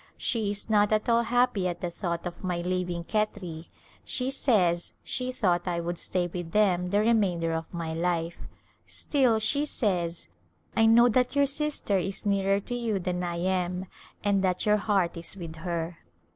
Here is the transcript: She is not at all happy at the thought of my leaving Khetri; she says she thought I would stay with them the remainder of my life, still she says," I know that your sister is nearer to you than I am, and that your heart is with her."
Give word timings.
She 0.17 0.49
is 0.49 0.67
not 0.67 0.91
at 0.91 1.07
all 1.07 1.21
happy 1.21 1.67
at 1.67 1.81
the 1.81 1.91
thought 1.91 2.25
of 2.25 2.43
my 2.43 2.61
leaving 2.61 3.03
Khetri; 3.03 3.67
she 4.03 4.31
says 4.31 4.93
she 5.03 5.31
thought 5.31 5.67
I 5.67 5.79
would 5.79 5.99
stay 5.99 6.25
with 6.25 6.53
them 6.53 6.89
the 6.89 7.01
remainder 7.01 7.53
of 7.53 7.71
my 7.71 7.93
life, 7.93 8.37
still 8.87 9.37
she 9.37 9.63
says," 9.67 10.27
I 10.75 10.87
know 10.87 11.07
that 11.09 11.35
your 11.35 11.45
sister 11.45 11.99
is 11.99 12.25
nearer 12.25 12.59
to 12.61 12.73
you 12.73 12.97
than 12.97 13.21
I 13.23 13.35
am, 13.35 13.85
and 14.23 14.43
that 14.43 14.65
your 14.65 14.77
heart 14.77 15.17
is 15.17 15.37
with 15.37 15.57
her." 15.57 15.99